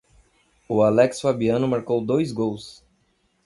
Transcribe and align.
O 0.67 0.81
Alex 0.81 1.21
Fabiano 1.21 1.67
marcou 1.67 2.03
dois 2.03 2.31
gols. 2.31 2.83